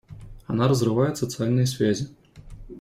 [0.47, 2.09] Она разрывает социальные связи.